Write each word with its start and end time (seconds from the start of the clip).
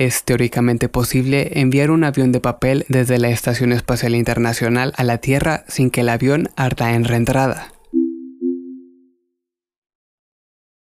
Es 0.00 0.24
teóricamente 0.24 0.88
posible 0.88 1.60
enviar 1.60 1.90
un 1.90 2.04
avión 2.04 2.32
de 2.32 2.40
papel 2.40 2.86
desde 2.88 3.18
la 3.18 3.28
Estación 3.28 3.70
Espacial 3.70 4.14
Internacional 4.14 4.94
a 4.96 5.04
la 5.04 5.18
Tierra 5.18 5.64
sin 5.68 5.90
que 5.90 6.00
el 6.00 6.08
avión 6.08 6.48
arda 6.56 6.94
en 6.94 7.04
reentrada. 7.04 7.68